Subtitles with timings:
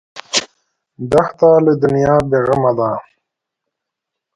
[1.11, 2.91] دښته له دنیا بېغمه ده.